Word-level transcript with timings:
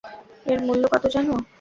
এর 0.45 0.59
মূল্য 0.65 0.83
কত 0.93 1.03
জানো? 1.15 1.33